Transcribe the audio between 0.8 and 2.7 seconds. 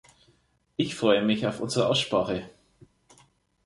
freue mich auf unsere Aussprache.